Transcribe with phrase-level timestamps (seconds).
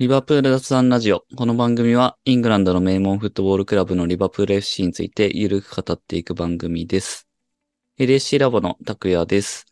[0.00, 1.26] リバプール雑談ラジオ。
[1.36, 7.28] この番組はイングランドの名門フットボールクラブのリバプール FC についてゆるく語っていく番組です。
[7.98, 9.66] LSC ラボの拓也です。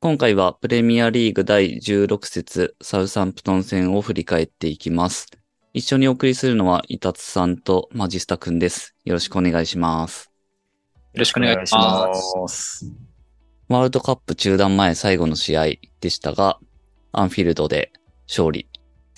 [0.00, 5.28] 今回はプレミアリーグ第16節サウサンプトン戦を振り返っていきます。
[5.72, 8.96] 一緒にお送りするのはイタツさんとマジスタくんです。
[9.04, 10.32] よろしくお願いします。
[11.14, 12.80] よろしくお願いします。
[12.80, 12.92] す。
[13.68, 15.66] ワールドカップ中断前最後の試合
[16.00, 16.58] でしたが、
[17.12, 17.92] アンフィールドで
[18.26, 18.67] 勝利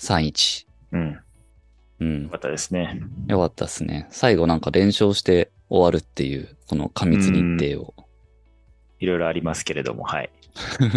[0.01, 0.65] 3-1。
[0.93, 1.19] うん。
[1.99, 2.29] うんよ。
[2.29, 2.99] かったですね。
[3.27, 4.07] よかったですね。
[4.09, 7.93] 最後なんか連勝して終わるっていう、この過密日程を。
[8.99, 10.31] いろいろありますけれども、はい。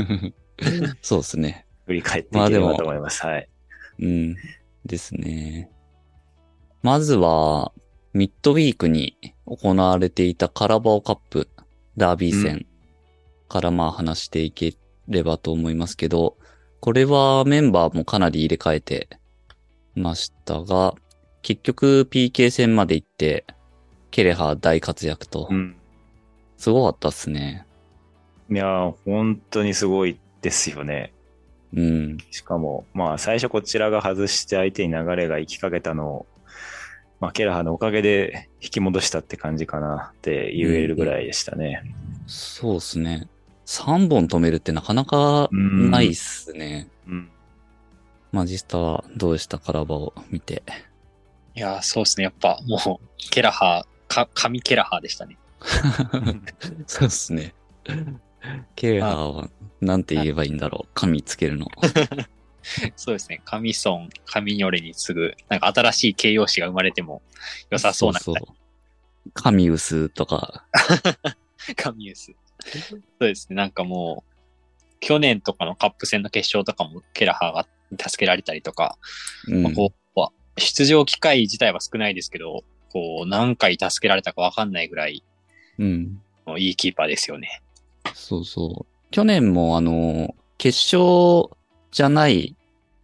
[1.02, 1.66] そうですね。
[1.86, 3.24] 振り返っていければと思います。
[3.24, 3.48] はい。
[3.98, 4.36] うん。
[4.86, 5.70] ですね。
[6.82, 7.72] まずは、
[8.14, 11.48] ミッドウィークに行われていたカラバオカップ
[11.96, 12.66] ダービー戦
[13.48, 14.76] からまあ話していけ
[15.08, 16.36] ればと思いますけど、
[16.84, 19.08] これはメンバーもかなり入れ替えて
[19.94, 20.94] ましたが、
[21.40, 23.46] 結局 PK 戦まで行って、
[24.10, 25.76] ケレハ大活躍とう、ん。
[26.58, 27.66] すごかったっすね。
[28.50, 31.14] いやー、本当にすごいですよね。
[31.74, 32.18] うん。
[32.30, 36.26] しかも、まあ、最初こちらが外して相手に流れが行きかけたのを、
[37.18, 41.82] まあ、ケラハのおかげで引き戻したって感じかなって言えるぐらいでしたね。
[42.26, 43.26] そうっすね。
[43.66, 46.88] 3本止めるってなかなかないっすね。
[47.06, 47.30] うん。
[48.32, 50.62] マジスタはどうでしたカラバを見て。
[51.54, 52.24] いやー、そうですね。
[52.24, 55.38] やっぱもう、ケラハー、か、神ケラハーでしたね。
[56.86, 57.54] そうっすね。
[58.74, 59.48] ケラーは、
[59.80, 60.88] なんて言えばいいんだろう。
[60.94, 61.68] 神つけるの。
[62.96, 63.40] そうですね。
[63.44, 67.22] 神ソン、神ニョレに次ぐ、なんか新しい形容詞が生まれても
[67.70, 69.30] 良さそうなそうそう。
[69.32, 70.66] 神薄とか。
[71.76, 72.34] 神ユース。
[72.88, 73.56] そうですね。
[73.56, 78.98] なんかもう、去年とかのカップ戦の決勝とかもケラハーが助けられたりとか、
[79.48, 85.22] うんまあ、こうは出場機会自体は少ないですけど、こう、何回助けられたかわかんないぐらい、
[85.78, 86.20] うん。
[86.58, 87.62] いいキーパーですよね。
[88.14, 89.10] そうそう。
[89.10, 91.54] 去年もあの、決勝
[91.90, 92.56] じゃない、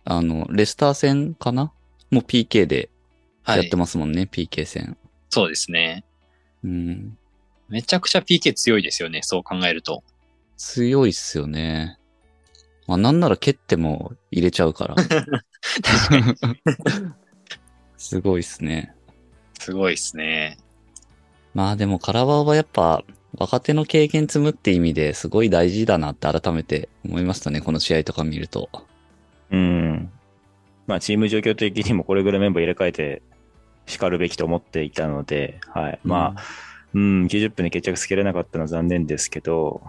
[0.04, 1.72] あの、レスター戦かな？
[2.10, 2.90] もう PK で
[3.46, 4.96] やってますもんね、PK 戦。
[5.28, 6.04] そうですね。
[6.64, 7.18] うん。
[7.70, 9.20] めちゃくちゃ PK 強いですよね。
[9.22, 10.02] そう考えると。
[10.56, 11.98] 強いっすよね。
[12.86, 14.94] まあなんなら蹴っても入れちゃうから。
[14.98, 15.08] 確
[16.08, 16.36] かに。
[17.96, 18.94] すごいっすね。
[19.58, 20.58] すごいですね。
[21.54, 23.04] まあでもカラバオはやっぱ
[23.38, 27.60] 若手の経験積むって意味ですごい大事だなって改めて思いましたね。
[27.60, 28.68] この試合とか見ると。
[29.50, 30.10] うん。
[30.86, 33.22] まあ、チーム状況的にもこれぐらいメンバー入れ替えて
[33.86, 36.00] 叱るべきと思っていたので、はい。
[36.02, 36.36] まあ、うん、
[36.98, 39.80] 90分で決着つけれなかったのは残念ですけど、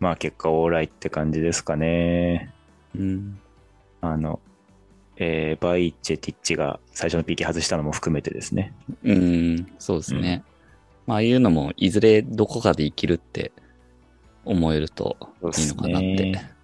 [0.00, 2.52] まあ、結果オーライって感じですかね。
[2.94, 3.38] うん。
[4.00, 4.40] あの、
[5.16, 8.74] えーバイチェティッチが最初の PK 外したのも含めてですね。
[9.02, 10.44] うん、そうですね。
[11.06, 13.52] まあああいうのもいずれどこかで生きるって
[14.44, 15.16] 思えると
[15.56, 16.56] いいのかなって。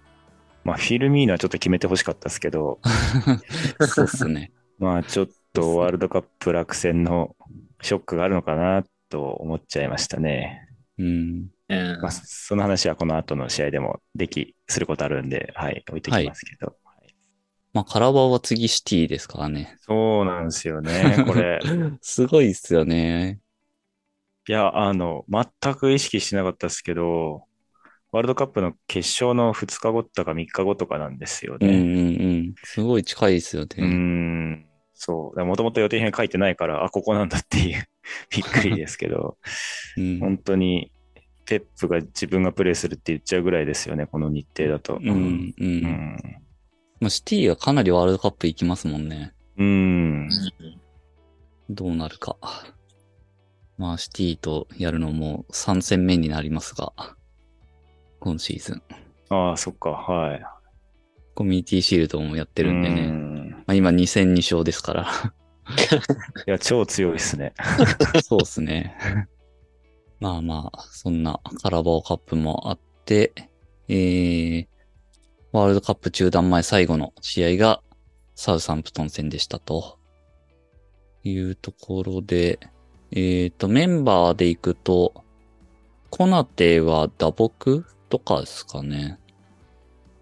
[0.63, 2.79] まあ、フィルミーノはちょっと決めてほしかったですけど、
[3.85, 4.51] そうですね。
[4.79, 7.35] まあ、ちょっとワールドカップ落選の
[7.81, 10.67] ショックがあるのかなと思っちゃいましたね。
[10.97, 11.47] うん。
[11.69, 16.75] うんまあ、その話はこの後の試合でもでき、することあるんで、はい、置いてきますけど。
[17.73, 19.77] まあカラバオは次シティですからね。
[19.81, 21.59] そうなんですよね、 これ。
[22.01, 23.39] すごいっすよね。
[24.47, 27.43] いや、あの、全く意識してなかったですけど、
[28.11, 32.23] ワールドカップの決勝の2日後とか3日後とかなんですようんうんね。
[32.23, 32.53] うん。
[32.63, 33.85] すごい近いですよね。
[33.85, 34.65] ん、
[35.05, 35.45] そう。
[35.45, 37.85] もともと予定編書いてないから、あ、ここなんだっていう、
[38.31, 39.37] びっくりですけど、
[39.97, 40.19] うん。
[40.19, 40.93] 本当に、
[41.43, 44.99] ペップが自分がプレーするって言っちゃうぐらいですよね、この日程だと。
[45.01, 45.63] うん、う。
[45.65, 46.17] うんん。
[47.01, 49.33] まあ、シティはかなりワールドカップ行きますもんね。
[49.57, 50.29] うん。
[51.69, 52.37] どうなるか。
[53.77, 56.93] まあ、シティとやるのも3戦目になりますが、
[58.21, 58.81] 今シーズン。
[59.27, 60.62] ああ、そっか、はい。
[61.35, 63.07] コミュニティシールドもやってるんでうね。
[63.07, 65.07] んまあ、今2戦2勝ですから。
[66.47, 67.53] いや、超強いですね。
[68.23, 68.95] そうですね。
[70.19, 73.33] まあまあ、そんなカラバオカップもあって、
[73.87, 74.67] えー、
[75.51, 77.81] ワールドカップ中断前最後の試合が
[78.35, 79.99] サウサンプトン戦でしたと。
[81.23, 82.59] いうところで、
[83.11, 85.13] えっ、と、メンバーで行くと、
[86.09, 89.19] コナテは打撲とかですかね。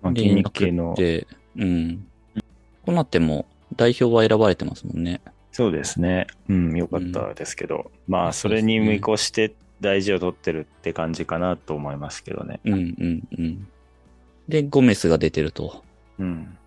[0.01, 0.94] まあ、筋肉系の。
[0.95, 2.07] で、うん。
[2.86, 3.45] コナテも
[3.75, 5.21] 代表は選ばれてますもんね。
[5.51, 6.27] そうですね。
[6.50, 12.59] うん、よかったですけど、まあ、それに見越して大事を取ってるって感じかなと思いますけどね。
[12.63, 13.68] うんうんうん。
[14.48, 15.83] で、ゴメスが出てると。
[16.19, 16.57] うん。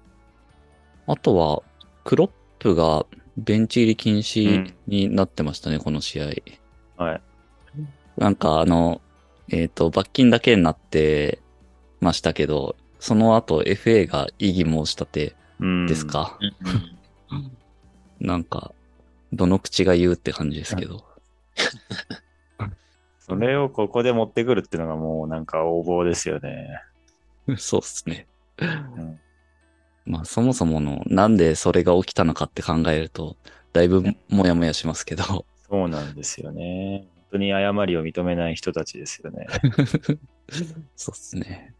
[1.06, 1.62] あとは、
[2.04, 3.06] クロップが
[3.37, 6.32] ベンチ入り禁止になってましたね、この試合。
[6.96, 7.20] はい。
[8.16, 9.00] なんかあの、
[9.48, 11.40] えっ、と、罰金だけになって
[12.00, 16.06] ましたけど、その後 FA が異議申し立てうんです。
[16.06, 16.38] か？
[18.18, 18.72] なんか、
[19.30, 21.04] どの口が言うって感じですけど。
[23.20, 26.80] それをここで持ってくるっていうのがもうなんか横暴ですよね。
[27.58, 28.26] そうっすね。
[28.56, 29.20] うん
[30.06, 33.36] まあそもそもの、なんでそれが起きたのかって考えると、
[33.74, 35.44] だいぶもやもやしますけど。
[35.68, 37.06] そうなんですよね。
[37.16, 39.46] 本当に誤りを認めない人たちですよね。
[40.96, 41.74] そうっすね。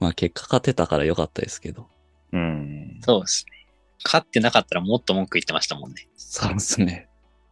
[0.00, 1.88] まあ結果勝てたから良かったですけど。
[2.32, 3.00] うん。
[3.02, 3.66] そうですね。
[4.04, 6.08] 勝ってなかったらもっと文句言ってましたもんね。
[6.16, 7.08] そうですね。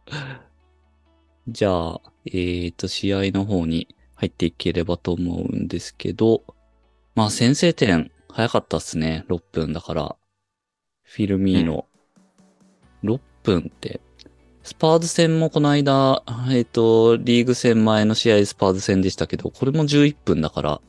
[1.47, 6.43] じゃあ、えっ、と、試合の方に入っていければと思うんですけど、
[7.13, 9.25] まあ先制点早かったっすね。
[9.29, 10.15] 6分だから。
[11.03, 11.87] フィルミーノ。
[13.03, 14.01] 6分って、
[14.63, 20.81] スパーズ戦もこの間、えっ、と、リーグ戦前の試合スパーズ戦でしたけど、これも11分だから、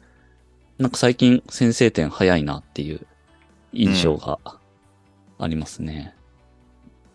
[0.79, 3.07] なんか最近先制点早いなっていう
[3.73, 4.39] 印象が
[5.39, 6.15] ありますね。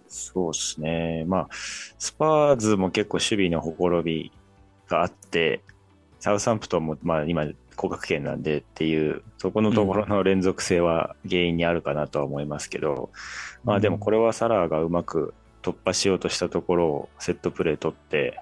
[0.07, 1.23] そうですね。
[1.27, 4.31] まあ、スパーズも結構守備のほころび
[4.89, 5.61] があって、
[6.19, 7.47] サウサンプトンもまあ今、
[7.77, 13.09] 降格圏なんでっていう、そこのところの連続性は原因にあるかなとは思いますけど、
[13.63, 18.39] まあでもこれはサラーがうまく突破しようとしたところをセットプレー取って、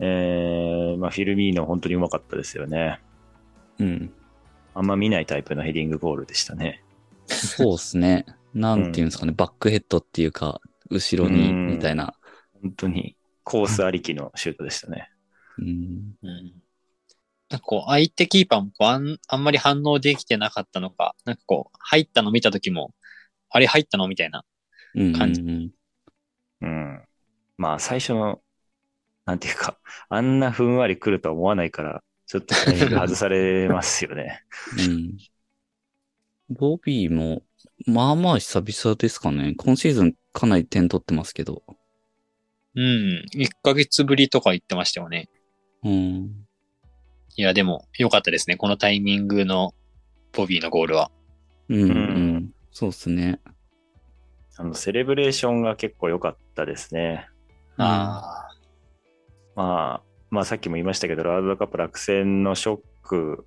[0.00, 3.00] えー、まあフィルミーノ本当にうまかったですよね。
[3.78, 4.12] うん。
[4.74, 6.82] あんま見ないタイプのヘディングゴールでしたね。
[7.26, 8.26] そうですね。
[8.54, 12.14] なんていうんですかね、バックヘッドっていうか、後ろに、うんみたいな。
[12.62, 15.10] 本当にコースありきのシュートでしたね。
[15.58, 16.14] うん。
[16.22, 16.62] うん。
[17.48, 22.92] なんかこう、相手キーパーもこうあんあんまり反応できてなかったのか、なんかこう、入ったの見た時も、
[23.50, 24.44] あれ入ったのみたいな。
[24.94, 25.12] うん。
[25.12, 25.70] 感じうん
[26.62, 27.02] うん。
[27.56, 28.40] まあ最初の、
[29.26, 29.78] なんていうか、
[30.08, 34.42] あんなふんわり来るとは思わないから、ちょっとタイミング外されますよね。
[34.78, 35.16] うん。
[36.50, 37.42] ボビーも、
[37.86, 39.54] まあまあ久々ですかね。
[39.56, 41.62] 今シーズンかなり点取ってますけど。
[42.74, 43.24] うん。
[43.34, 45.28] 1ヶ月ぶりとか言ってましたよね。
[45.82, 46.46] うん。
[47.36, 48.56] いや、でも、良かったですね。
[48.56, 49.74] このタイミングの
[50.32, 51.10] ボビーのゴールは。
[51.68, 52.52] うん、うん。
[52.70, 53.40] そうですね。
[54.56, 57.28] あの、セレブレーションが結構良かったですね。
[57.76, 58.56] ああ。
[59.54, 63.46] まあ、まあさっきも言いましたけど、ワールドカップ落選のショック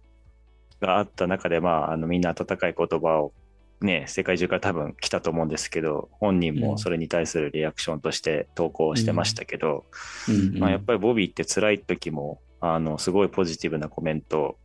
[0.82, 3.32] があった中で、まあ、あのみんな温かい言葉を
[3.80, 9.86] ね、世界中から多分来たと思うんですけど、本人もそれに対するリアクションとして投稿してましたけど、
[10.28, 10.58] うん。
[10.58, 14.58] まあ、やっぱりボビーって辛い時も、あの、すごいポジティブなコメントを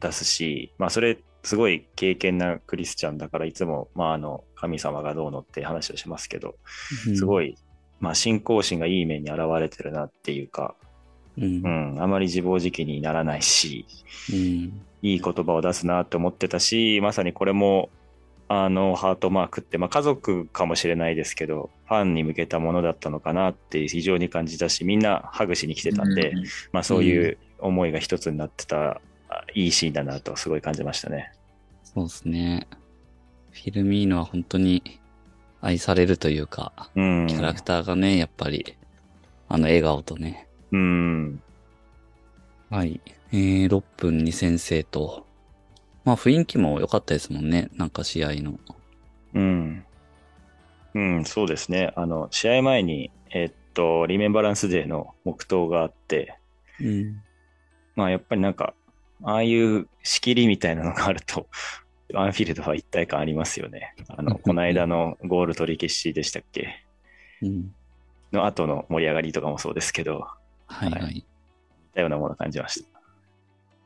[0.00, 6.56] 出すし、まあ、それ、すごい経験なクリスチャンだから、いつも、まあ、あの、神様がどうのって話をしますけど、
[7.14, 7.50] すごい。
[7.50, 7.54] い、
[8.00, 10.74] まあ、信仰心がいい面に現れてるなっていうか、
[11.38, 11.96] うんう。
[11.96, 13.86] ん、あまり自暴自棄にならないし、
[14.32, 14.80] うん。
[15.02, 17.90] いい言葉を出すなって思ってたし、まさにこれも、
[18.48, 31.32] あの、ハートマークって、まあ家族かもしれないですけど、ファンに向けたものだったのかなって非常に感じたし、みんなハグしに来てたんで、うんまあそういう思いが一つになってた、あいいシーンだなとすごい感じましたね。
[31.84, 32.66] そうですね。
[33.50, 35.00] フィルミーノは本当に
[35.60, 37.26] 愛されるというか、うん。
[37.26, 38.76] キャラクターがね、やっぱり、
[39.48, 40.47] あの笑顔とね。
[40.72, 41.42] うん。
[42.70, 43.00] はい。
[43.32, 45.26] えー、6分に先制と。
[46.04, 47.68] まあ雰囲気も良かったですもんね。
[47.74, 48.58] なんか試合の。
[49.34, 49.84] うん。
[50.94, 51.92] うん、そうですね。
[51.96, 56.38] あの、試合前に、えっと、リメンバランスデーの黙祷があって、
[56.80, 57.22] うん。
[57.94, 58.74] まあやっぱりなんか、
[59.22, 61.48] ああいう仕切りみたいなのがあると、
[62.14, 63.94] アンフィールドは一体感ありますよね。
[64.08, 66.84] あの、この間のゴール取り消しでしたっけ？
[67.42, 67.74] うん。
[68.32, 70.26] の後の盛り上がりとかもそうですけど、
[70.68, 71.14] はいはい。
[71.14, 71.24] 似
[71.94, 72.88] たようなものを感じました。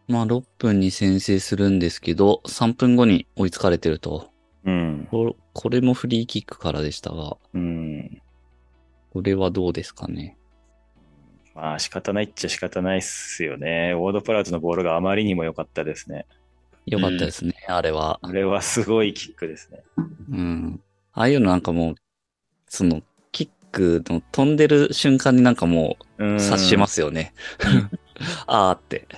[0.08, 4.30] まあ6分に先制するんですけど、3分後に追いつかれてると。
[4.64, 5.08] うん。
[5.10, 8.20] ここれもフリーキックからでしたが、うん。
[9.12, 10.36] これはどうですかね？
[11.54, 13.92] まあ仕方ないっちゃ仕方ないっすよね。
[13.94, 16.26] ウォードプラウトのボールがあまりにも良かったですね。
[16.86, 18.18] 良かったですね、あれは。
[18.22, 19.82] あれはすごいキックですね。
[20.30, 20.80] うん。
[21.12, 21.94] ああいうのなんかもう、
[22.66, 23.02] その、
[23.72, 26.24] クの飛んでる瞬間になんかもう。
[26.24, 27.34] うん察しますすよね。
[28.46, 29.08] あーって。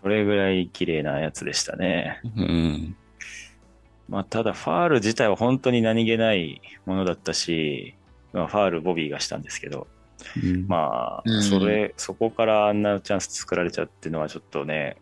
[0.00, 2.20] それぐらい綺麗なやつでしたね。
[2.36, 2.96] うん。
[4.08, 7.94] まあただファール自体は本当に何気ないものだったし、
[8.32, 9.86] まあファールボビーがしたんですけど、
[10.42, 14.96] うんまあ、うんそれ、そこからあんなチャンス作られちゃうっていうのはちょっとね、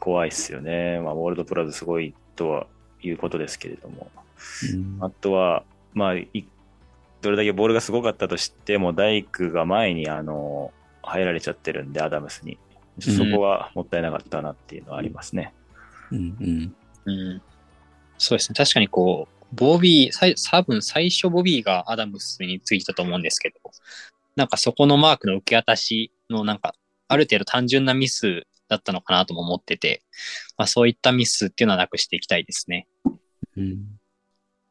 [0.00, 0.98] 怖いっすよね。
[1.00, 2.66] まあ、ウォールドプラズすごいとは
[3.02, 4.10] いうことですけれども。
[4.72, 5.62] うんあとは、
[5.94, 6.44] まあ、い
[7.22, 12.58] どれだけボールがすごかったとしても、大工が前に、あの、入られちゃってるんで、アダムスに。
[13.00, 15.54] そこはもったいなかったなっていうのはありますね。
[16.10, 16.76] うんうん。
[17.06, 17.42] うん。
[18.18, 18.54] そうですね。
[18.56, 23.56] 確かにこう、ボビー、多分最初ボビーがアダムスについたと思うんですけど、
[24.36, 26.74] なんかそこのマークの受け渡しのなんか、
[27.08, 30.02] ある程度単純なミスだったのかなとも思ってて、
[30.56, 32.88] まあそういったミスっていうのはなくしていきたいですね。
[33.56, 33.98] うん。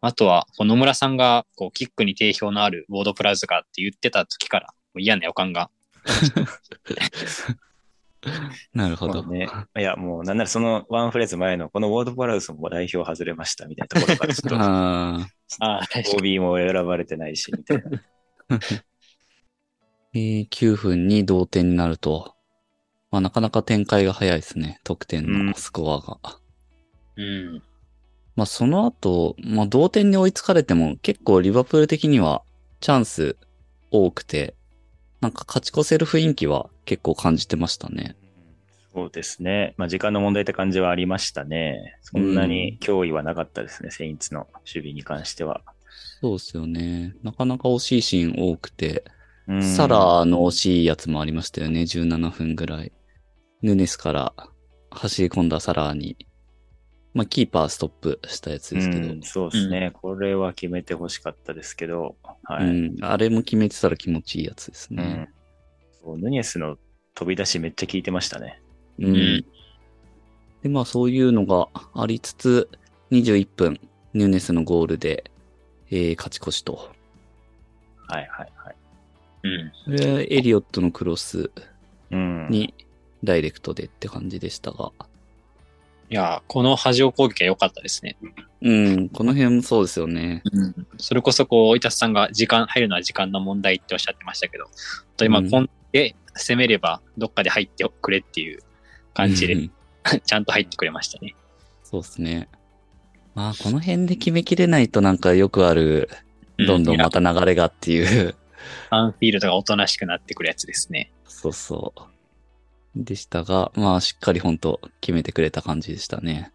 [0.01, 5.69] あとは、野村さんが、こう、キックに定評のあるウォードプラズガーって言ってた時から、もう嫌な予感が。
[8.73, 9.23] なるほど。
[9.23, 9.47] まあね。
[9.77, 15.27] いや、もう、なんならそのワンフレーズ前の、このウォード・パラウスも代表外れましたみたいなところから、ちょっと、 あ
[15.59, 15.79] あ。
[16.15, 18.01] OB も選ばれてないし、みたいな。
[20.13, 22.35] えー、9分に同点になると、
[23.11, 24.79] まあなかなか展開が早いですね。
[24.83, 26.39] 得点のスコアが。
[27.17, 27.63] うん。
[28.35, 32.43] まあその後、まあ同点に追いつかれても結構リバプール的には
[32.79, 33.37] チャンス
[33.91, 34.55] 多くて、
[35.19, 38.15] なんか勝ち越せる雰囲気は結構感じてましたね。
[38.93, 39.73] そうですね。
[39.77, 41.97] まあ、時間の問題って感じはありましたね。
[42.01, 45.61] そんなに脅威はなかったですね、セインツの守備に関しては。
[46.19, 47.15] そうですよね。
[47.23, 49.05] なかなか惜しいシーン多くて、
[49.47, 51.81] うんサラーの惜しいやつもありましたよね。
[51.81, 52.91] 17分ぐらい。
[53.61, 54.33] ヌネスから
[54.91, 56.17] 走り込んだサラーに、
[57.13, 62.65] まあキーパーストップしたやつですけど、うんそうですね、これは決めてほしかったですけど、はい。
[62.65, 65.29] うん、あれも決めてたら気持ちいいやつですうんね。
[66.03, 66.77] そうヌニエスの
[67.13, 68.61] 飛び出しめっちゃ効いてましたね。
[68.99, 69.13] うん。
[69.13, 69.45] ん
[70.63, 72.69] で、まあそういうのがありつつ、
[73.11, 73.79] 21分、
[74.13, 75.25] ニューネスのゴールで、
[75.89, 76.91] えー勝ち越しと。
[78.07, 78.75] はいはいはい。
[79.87, 79.95] うん。
[79.95, 81.51] でエリオットのクロス
[82.11, 82.47] うん。
[82.49, 82.73] に
[83.23, 84.91] ダイレクトでって感じでしたが。
[86.11, 88.17] いや、この波状攻撃は良かったですね。
[88.61, 90.43] うん、この辺もそうですよね。
[90.51, 90.87] うん。
[90.97, 94.65] それこそ、こう、板さんが時間、入るのは時間の問題っておっしゃってましたけど、
[95.15, 98.59] と今、うんこんで攻めれば、どっかで入ってくれっていう
[99.13, 99.71] 感じで、うん
[100.25, 101.33] ちゃんと入ってくれましたね。
[101.83, 102.49] そうですね。
[103.33, 106.09] まあ、この辺で決めきれないとなんかよくある、
[106.57, 108.35] どんどんまた流れがっていう、
[108.89, 111.11] アンフィールドがおとなしくなってくるやつですね。
[111.25, 112.01] そうそう。
[112.95, 116.51] でしたが、まあ、しっかり本当決めてくれた感じでしたね。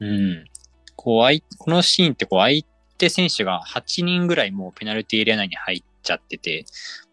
[0.00, 0.44] うん。
[0.96, 2.64] こう、このシーンってこう、相
[2.98, 6.66] 手選手が8人ぐらいもうペナルティーエリア内に入っちゃってて、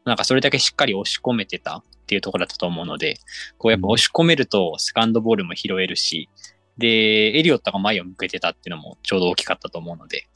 [0.05, 3.17] なんかそれだけしっかり押し込めてたっていうところだったと思うので、
[3.57, 6.29] こうやっぱ押し込めるとセカンドボールも拾えるし、
[6.77, 10.27] で、エリオットが前を向けてたっていうのもちょうど大きかったと思うので、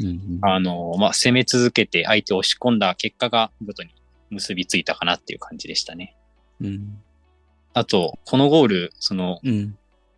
[0.00, 3.90] うんあの、まあ、攻め続けて相手を押し込んだ結果が見事に
[4.30, 6.16] 結びついたかなっていう感じでしたね。
[6.60, 6.98] うん。
[7.76, 9.76] あと、このゴール、その、うん。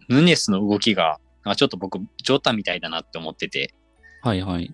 [0.08, 1.18] ヌネスの動きが、
[1.56, 3.74] ちょっと僕、ジョタみたいだなって思ってて、
[4.22, 4.72] はいはい。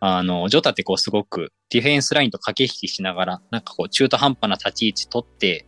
[0.00, 5.66] あの、ジョタってこうすごくディフェンスラインと駆け引きしながら、なんかこう中途半端な立ち位置取って、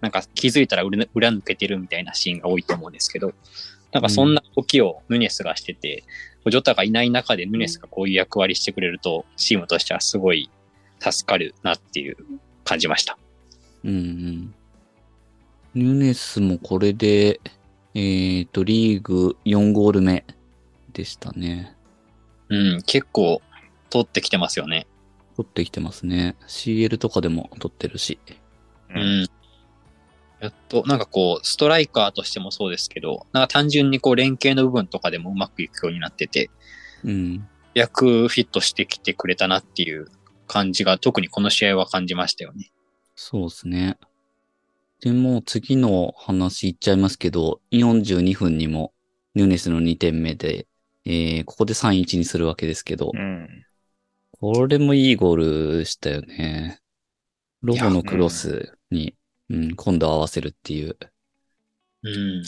[0.00, 3.32] なんか気づいたら裏裏抜けてるみたいなシーンが多いと思うんですけど、
[3.90, 6.04] なんかそんな動きをヌネスがしてて、
[6.48, 10.48] ジョタがいない中でヌネスがこういう役割してくれると、チームとしてはすごい
[11.00, 12.16] 助かるなっていう
[12.62, 13.18] 感じました。
[13.82, 14.54] うんうん。
[15.74, 17.40] ヌネスもこれで、
[17.94, 20.24] えっ、と、リーグ4ゴール目
[20.92, 21.74] でしたね。
[22.48, 23.42] うん、結構
[23.90, 24.86] 取ってきてますよね。
[25.36, 26.36] 取ってきてますね。
[26.46, 28.18] CL とかでも取ってるし。
[28.90, 29.26] ううんん。
[30.40, 36.50] やっと、なんかこう、ストライカーとしてもそうですけど、なんか単純にこう、連携の部分とかでもうまくいくようになってて、
[37.02, 37.48] うん。
[37.74, 40.06] 役フィットしてきてくれたなっていう
[40.46, 42.70] 感じが、特にこの試合は感じましたよね。
[43.16, 43.96] そうですね。
[45.00, 48.92] でもう次の話いっちゃいますけど、42分にも
[49.34, 50.66] ヌネスの2点目で、
[51.04, 53.48] えー、ここで3-1にするわけですけど、うん。
[54.40, 56.80] これもいいゴールでしたよね。
[57.62, 59.14] ロボのクロスに、
[59.48, 60.96] うん、今度合わせるっていう。
[62.02, 62.42] うん。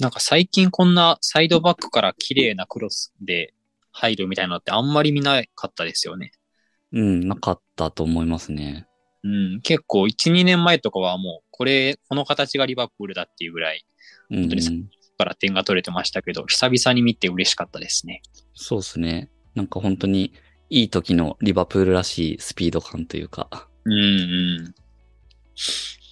[0.00, 3.54] なんか最近こんなサイドバックから綺麗なクロスで
[3.92, 6.32] 入るみたいなのってあんまり見なかったですよね。
[6.92, 8.87] うん、なかったと思いますね。
[9.28, 9.60] うん。
[9.60, 13.84] 結構1、2年前とかはもう、これ、この形がリバプールだっていうぐらい
[14.30, 18.22] うん、本当にから点が取れてましたけど、久々に見て嬉しかったですね。
[18.54, 19.30] そうですね。
[19.54, 20.32] なんか本当に
[20.70, 23.68] いい時のリバプールらしいスピード感というか。
[23.84, 24.74] うんうん。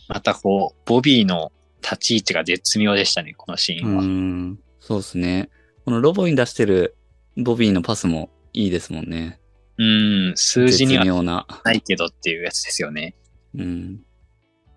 [0.09, 4.03] またこう、ボビーの立ち位置が絶妙でしたね、このシーうンは。
[4.03, 5.51] ん、そうですね。
[5.85, 6.97] このロボに出してる
[7.37, 9.39] ボビーのパスもいいですもんね。
[9.79, 11.47] うん、数字にはな。
[11.65, 13.15] ないけどっていうやつですよね。
[13.55, 14.01] うん。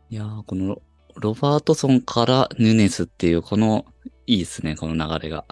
[0.09, 0.81] いやー、この
[1.15, 3.85] ロバートソンからヌネスっていうこの、
[4.27, 5.45] いいですね、この流れが。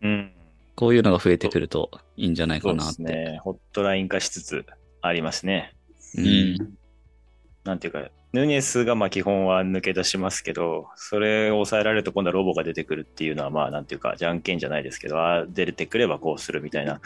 [0.00, 0.32] うん。
[0.74, 2.94] こういうのが増えてくるといいんじゃないそうでかなって。
[2.96, 3.38] すね。
[3.42, 4.64] ホットライン化しつつ
[5.00, 5.74] ありますね。
[6.16, 6.78] ううんん。
[7.64, 17.00] なんていうか、ヌニエスがまあ基本は抜け出しますけど、それを抑えられると今度はロボが出てくるっていうのはまあなんていうか、じゃんけんじゃないですけど、ああ出てくればこうするみたいな、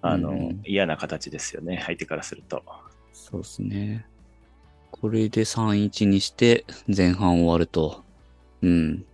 [0.00, 2.62] あの、うん嫌な形ですよね、相手からすると。
[3.12, 4.06] そうですね。
[4.90, 8.02] これで3-1にして前半終わると、
[8.62, 9.04] うん。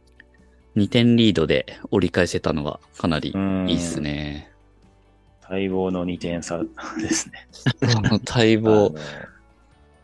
[0.76, 4.52] 2点リードで折り返せたのがかなりうんいいっすね。
[5.48, 6.62] 待望の2点差
[7.00, 7.48] ですね。
[8.28, 8.94] 待望。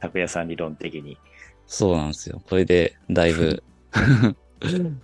[0.01, 1.19] 拓也さん理論的に。
[1.67, 2.43] そうなんですよ。
[2.49, 3.63] これでだいぶ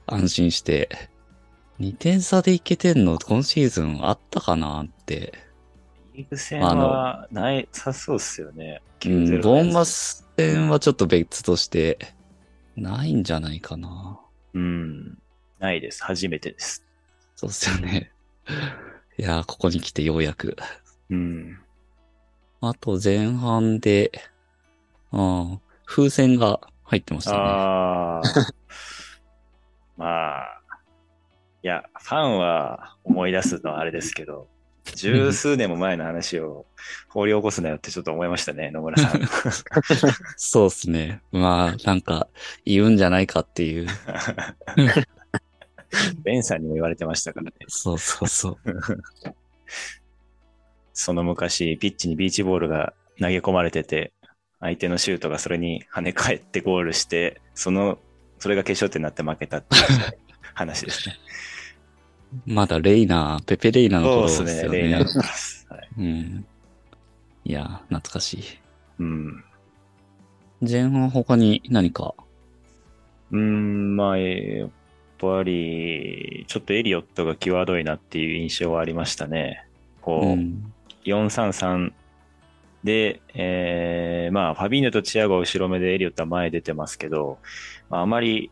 [0.07, 0.88] 安心して。
[1.81, 5.33] 2点差でいけてんの今シーズンあったかなって。
[6.15, 8.83] リーグ戦はないさそうっすよね。
[9.05, 11.99] うん、9-0ボーンマス戦はちょっと別として、
[12.77, 14.21] ないんじゃないかな。
[14.55, 15.19] うん。
[15.59, 16.03] ないです。
[16.03, 16.85] 初めてです。
[17.37, 18.11] そうっすよね。
[19.19, 20.57] いやー、ここに来てようやく。
[21.11, 21.59] うん。
[22.61, 24.11] あと前半で、
[25.12, 27.38] ああ、風船が入ってましたね。
[27.38, 28.23] ああ。
[29.97, 30.61] まあ。
[31.62, 34.49] いや、ファンは思い出すのはあれですけど、
[34.95, 36.66] 十数年も前の話を
[37.09, 39.21] 掘り起こすなよってちょっと思いましたね、野村さん。
[40.37, 41.23] そうっすね。
[41.33, 42.28] まあ、なんか、
[42.64, 43.88] 言うんじゃないかっていう。
[46.23, 47.52] ベンさんにも言われてましたからね。
[47.66, 48.59] そうそうそう。
[50.92, 54.12] その昔、ピッチにビーチボールが投げ込まれてて、
[54.61, 57.99] 相手のシュートがそれに跳ね返ってゴールして、その、
[58.38, 59.83] それが決勝点になって負けたっていう
[60.55, 61.17] 話ですね。
[62.47, 64.79] まだレイナー、ペペレイナーのそうですね、頃ですよね。
[64.79, 65.67] レイナーのです。
[65.71, 65.88] はい。
[65.99, 66.47] うん。
[67.45, 68.43] いやー、懐かしい。
[68.99, 69.45] うん。
[70.61, 72.15] 前半他に何か？
[73.31, 74.71] うーん、まあ、やっ
[75.19, 79.65] ぱり、ちょっとエリオットが際どいなっていう印象はありましたね。
[80.03, 80.73] こう、うん。
[81.05, 81.93] 4-3-3
[82.88, 87.36] で、えー、まあ、ファビーニョとチアゴは後ろ目でエリオットは前出てますけど、
[87.91, 88.50] まあ、あまり、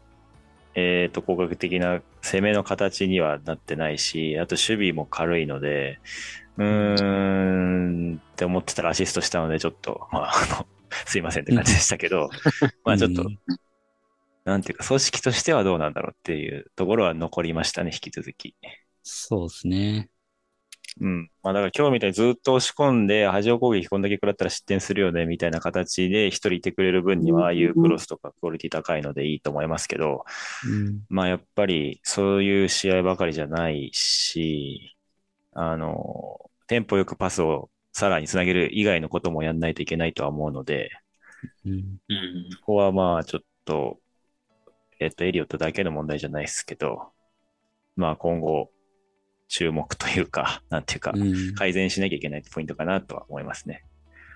[0.74, 6.00] えっ、と、攻撃的な攻めの形にはなってないし、あと守備も軽いので、
[6.58, 10.66] うーん、って思ってたらアシストしたので、ちょっと、まあ、あの、
[11.06, 12.28] すいませんって感じでしたけど、
[12.84, 13.38] まあちょっとう、ん
[14.44, 18.54] なんていうか、組織としてはどうなんだろうっていうところは残りましたね、引き続き。
[19.02, 20.10] そうですね。
[21.00, 21.30] うん。
[21.42, 30.24] まあだから今日みたいにずっと押し込んで、波状攻撃こんだけ食らったら失点するよね、みたいな形で一人いてくれる分には、ああいうクロスとかクオリティ高いのでいいと思いますけど、
[30.66, 31.04] うん。
[31.08, 34.96] まあやっぱりそういう試合ばかりじゃないし、
[35.52, 40.90] あの、テンポよくパスをさらにつなげる以外のこともやんないといけないとは思うので、
[41.64, 41.72] うん。
[41.72, 42.56] うん。
[42.60, 43.98] ここはまあちょっと、
[44.98, 47.10] えっと、エリオットだけの問題じゃないですけど、
[47.96, 48.70] まあ今後、
[49.48, 53.84] 注目というか、 なんていうか、うん改善しなきゃいけないポイントかなとは思いますね。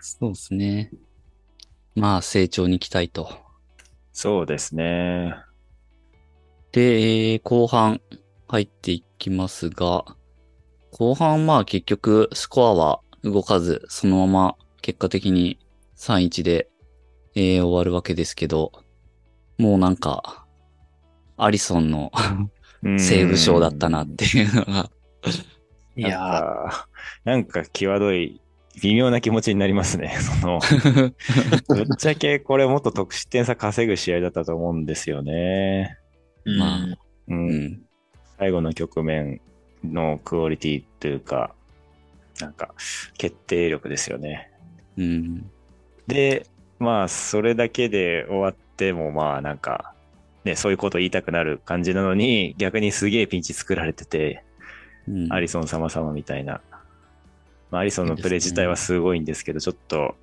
[0.01, 0.90] そうですね。
[1.94, 3.31] まあ、成長に期待と。
[4.12, 5.35] そうですね。
[6.73, 8.01] で、えー後半
[8.49, 10.05] 入っていきますが、
[10.92, 15.59] 後半まあ結局スコアは動かず、そのまま結果的に
[15.96, 16.68] 3-1で、
[17.35, 18.73] えー終わるわけですけど、
[19.59, 20.46] もうなんか、
[21.37, 22.11] アリソンの
[22.99, 24.90] セーブ賞だったなっていうのが、
[25.96, 26.88] いやか、
[27.24, 28.40] なんか際どい、
[28.83, 30.16] 微妙な気持ちになりますね。
[30.20, 30.61] その、
[31.68, 35.98] ぶっちゃけこれもっと得失点差稼ぐ試合だったと思うんですよね。
[36.46, 36.98] ー、まあうんう。
[37.28, 37.83] うんん。
[38.38, 39.40] 最後の局面
[39.85, 41.54] のクオリティというか、
[42.40, 42.74] なんか、
[43.18, 44.50] 決定力ですよね。
[44.96, 45.50] うん。
[46.06, 46.46] で、
[46.78, 49.94] まあ、それだけで終わっても、まあ、なんか、
[50.44, 54.42] ね、そういうこと言いたくなる感じなのに、逆にすげえピンチ作られてて、
[55.11, 55.33] うん。
[55.33, 56.61] アリソン様々みたいな。
[57.70, 60.14] まあ、アリソンのプレー自体はすごいんですけど、ちょっと、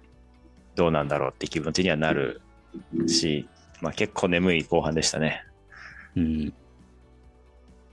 [0.75, 2.41] どうなんだろうって気持ちにはなる
[3.07, 3.47] し、
[3.81, 5.43] まあ結構眠い後半でしたね。
[6.15, 6.53] うん。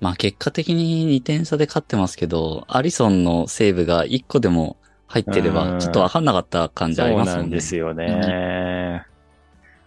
[0.01, 4.77] まあ結果的に2点差で勝ってますけど、アリソンのセーブが1個でも
[5.07, 7.43] 入ってれば、うんちょっとわかんなかった感じありそうますもんね。
[7.43, 9.07] なんですよね。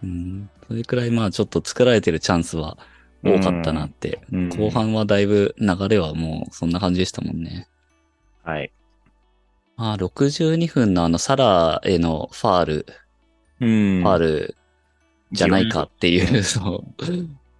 [0.02, 0.50] うん。
[0.66, 2.78] それくらいまあちょっと作られてるチャンスは
[3.22, 4.20] 多かったなって。
[4.32, 7.68] うん後半はだいぶ流れはもうそんな感じでしたもんね。
[8.44, 8.72] はい。
[9.76, 12.86] まあ62分のあのサラへのファール、
[13.60, 14.54] うんファール
[15.32, 17.04] じゃないかっていう、そう。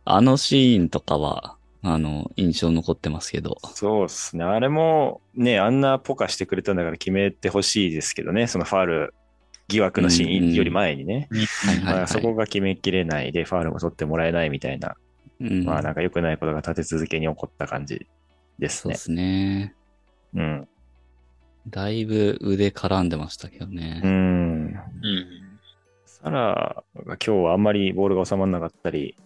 [0.04, 3.58] あのシーンとかは、あの、印象残ってますけど。
[3.74, 4.44] そうですね。
[4.44, 8.46] あれも、ね、あんなポカしてくれたんだから決めてほしいですけどね。
[8.46, 9.14] そのファール
[9.68, 11.28] 疑惑のシーンより前にね。
[12.06, 14.96] そこが決めきれないで、ファールも取ってもらえないみたいな、
[15.40, 18.06] うん、まあなんか良くないことが立て続けに起こった感じ
[18.58, 18.80] ですね。
[18.82, 19.74] そうですね。
[20.34, 20.68] うん。
[21.68, 24.00] だいぶ腕絡んでましたけどうね。
[24.00, 24.66] ん。
[24.66, 25.48] うん。
[26.06, 29.16] サラが今日はあんまりボールが収まらなかったり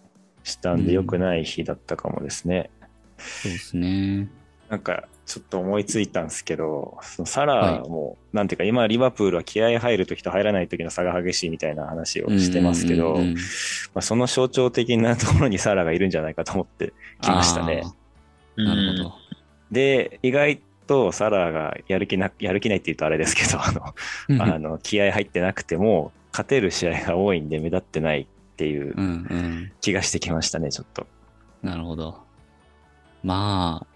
[0.43, 2.69] したんで、うん良くない日だったかもですね。
[3.17, 4.27] そうですね。
[4.69, 13.17] なんか、ちょっと思いついたんですけど、そのサラも、なんていうか、今、リバプールは気合入るときと入らないときの差が激しいみたいな話をしてますけど、
[14.01, 17.83] その象徴的なところにサラがいるんじゃないかと思ってきましたね。
[18.57, 19.13] なるほど。
[19.71, 28.25] で、意外とサラがやる気な、やる気ないって言うとあれですけど、あの、あの気合入ってなくても、勝てる試合が多いんで目立ってないっ
[28.57, 29.71] ていううんうん。
[29.81, 31.07] 気がしてきましたね、ちょっと。
[31.61, 32.19] なるほど。
[33.23, 33.92] まあ、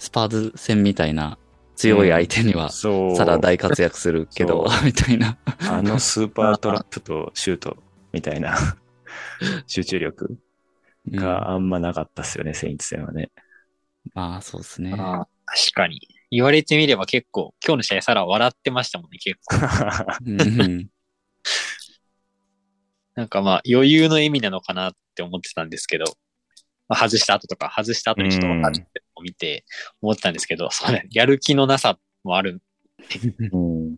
[0.00, 1.38] スパーズ戦みたいな
[1.76, 3.16] 強い相手には、そう。
[3.16, 5.38] サラ大活躍するけどそ、 みたいな。
[5.68, 7.76] あのスーパートラップとシュート
[8.12, 8.56] みたいな
[9.68, 10.38] 集中力
[11.10, 13.30] うんがあんまなかったっすよね、セインツ戦はね。
[14.14, 14.92] まあ、そうですね。
[14.92, 15.26] 確
[15.74, 16.00] かに。
[16.30, 19.56] 言われてみれば結構、今日の試合サラ笑ってましたもんね、結構。
[20.24, 20.88] うんうん
[23.16, 26.04] なんかまあ余裕の意味なのかなって思ってたんですけど、
[26.88, 29.64] まあ、外した後とか、外した後にちょっと分かってを見て
[30.02, 32.60] 思ったんですけど、そうね、やる気のなさもある。
[33.52, 33.96] うん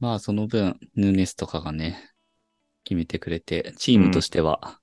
[0.00, 2.10] まあ、その分、ヌーネスとかがね、
[2.82, 4.80] 決めてくれて、チームとしては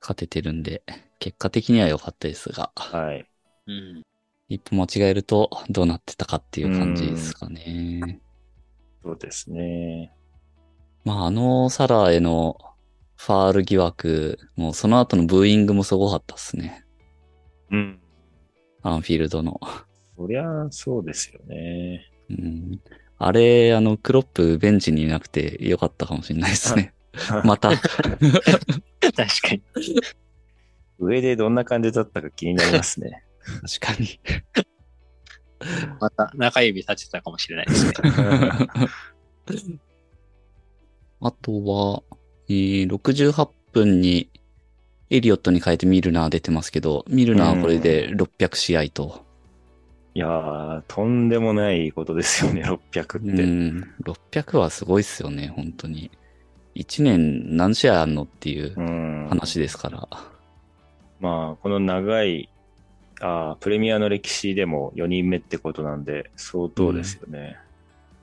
[0.00, 0.82] 勝ててるんで、
[1.18, 3.26] 結果的には良かったですが、はい。
[3.66, 4.02] うん。
[4.50, 8.20] 一歩間違えるとどうなってたかっていう感じですかね。
[9.02, 10.12] そうですね。
[11.04, 12.58] まあ、あのサラへの
[13.16, 16.84] ファール疑惑、もうその後のブーイングもすごかったですね。
[17.70, 17.99] うん。
[18.82, 19.60] アンフィールドの。
[20.16, 22.06] そりゃそうですよね。
[22.30, 22.80] うん、
[23.18, 26.94] あれ、あの、クロップベンチにいなくてよかったかもしれないですね。
[27.44, 27.70] また。
[27.70, 29.62] 確かに。
[30.98, 33.24] 上でどんな感じだったか気になりますね。
[33.80, 34.20] 確かに。
[36.00, 37.92] また中指立てたかもしれないですね。
[41.22, 42.02] あとは、
[42.48, 44.30] えー68分に
[45.10, 49.24] エリオットに変えてミルナー出てますけど、ミルナーはこれで600試合と。
[50.14, 53.44] いやー、とんでもないことですよね、600うって。
[53.44, 56.10] ん、600はすごいっすよね、本当に。
[56.76, 59.26] 1年何試合あんのっていううん。
[59.28, 60.08] 話ですから。
[61.20, 62.48] まあ、この長い、
[63.20, 67.56] あープレミアの歴史でも4人目ってことなんで、相当ですよね。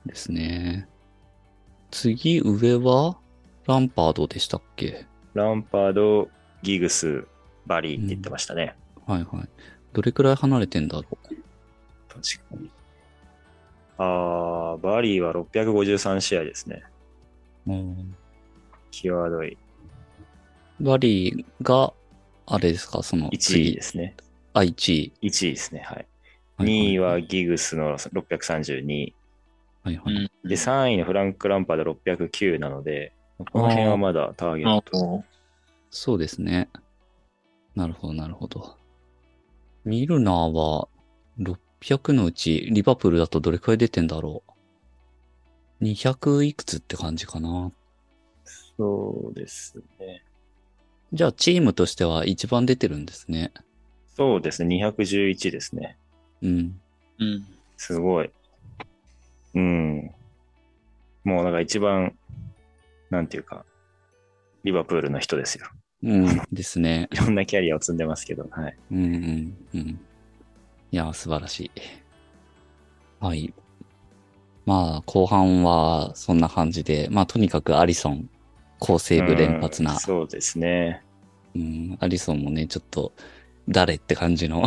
[0.06, 0.88] ですね。
[1.90, 3.16] 次上は
[3.66, 5.06] ランパードでしたっけ？
[5.34, 6.28] ランパード、
[6.62, 7.26] ギグス、
[7.66, 8.74] バリーって言ってましたね。
[9.06, 9.48] はいはい。
[9.92, 11.04] どれくらい離れてんだろ
[12.08, 12.70] 確かに。
[13.98, 16.82] あー、バリーは653試合ですね。
[17.66, 17.72] う。
[17.72, 18.14] うん
[18.90, 19.56] 際どい。
[20.80, 21.92] バリーが、
[22.46, 24.14] あれですか、その1位ですね。
[24.54, 25.12] あ、1位。
[25.22, 25.80] 1位ですね。
[25.80, 25.96] はい。
[25.96, 26.06] はい
[26.58, 29.12] 2位はギグスの632。
[29.84, 30.14] はいはい。
[30.14, 33.12] うんで、3位のフランク・ランパード609なので、
[33.52, 35.24] この辺はまだターゲット。
[35.90, 36.68] そうですね。
[37.74, 38.76] なるほど、なるほど。
[39.84, 40.88] ミルナーは、
[41.38, 44.42] 600のうち、リバプールだとどれくらい出てんだろ
[45.80, 47.72] う？200いくつって感じかな。
[48.76, 50.24] そうですね。
[51.12, 53.52] じゃあ、チームとしては一番出てるんですね。
[54.16, 54.76] そうですね。
[54.84, 55.96] 211ですね。
[56.42, 56.80] うん。
[57.18, 57.46] うん。
[57.76, 58.30] すごい。
[59.54, 60.10] うん。
[61.24, 62.16] もうなんか一番、
[63.10, 63.64] なんていうか、
[64.64, 65.66] リバプールの人ですよ。
[66.02, 66.42] うん。
[66.52, 67.08] ですね。
[67.12, 68.76] いろんなキャリアを積んでますけど、はい。
[68.92, 70.00] うんうんうん。
[70.90, 71.70] いや、素晴らしい。
[73.20, 73.52] はい。
[74.64, 78.28] まあ、後半はそんな感じで、まあ、とにかくアリソン、
[78.78, 79.98] 好セーブ連発なうん。
[79.98, 81.02] そうですね。
[81.54, 83.12] うん、アリソンもね、ちょっと、
[83.68, 84.62] 誰って感じの。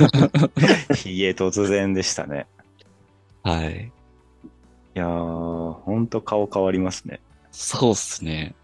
[0.94, 2.46] ひげ突然でしたね。
[3.42, 3.84] はい。
[3.84, 7.20] いやー、ほんと顔変わりますね。
[7.50, 8.54] そうっすね。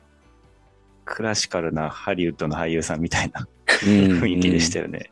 [1.06, 3.48] クラシカルなハリウッドの俳優さんみたいな
[3.84, 5.10] うん雰囲気でしたよね。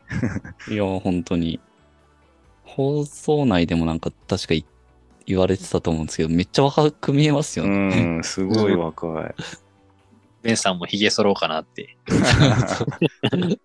[0.67, 1.59] う んいや、本当に。
[2.63, 4.65] 放送内でもなんか確かい
[5.25, 8.17] 言われてたと思うんですけど、めっちゃ若く見えますようね。
[8.19, 9.35] ん、すごい若い。
[10.43, 11.97] ベンさんも髭剃ろうかなって。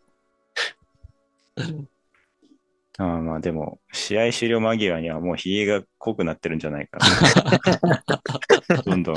[2.99, 8.83] ああまあでも、試合終了間際にはもうひげが濃くなってるんじゃないかな。
[8.85, 9.16] どんどん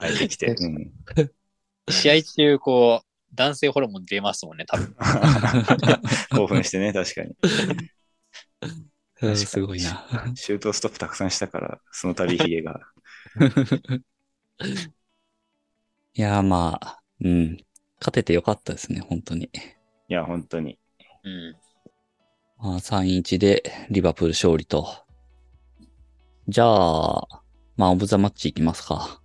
[0.00, 0.46] 生えてきて。
[0.46, 0.92] うん、
[1.88, 4.96] 試合中、こう、男性ホルモン出ますもんね、多分。
[6.34, 7.28] 興奮してね、確かに。
[7.30, 7.84] う
[9.32, 10.06] んすごいな。
[10.36, 12.80] シュートストップたくさんしたから、その度ひげが。
[16.14, 17.56] いや、まあ、うん。
[18.00, 19.50] 勝ててよかったですね、本当に。
[20.08, 20.78] いや、本当に。
[21.24, 21.56] うん。
[22.58, 24.88] まあ、3-1でリバプール勝利と。
[26.46, 27.42] じゃあ、
[27.76, 29.20] まあ、オブザマッチいきますか。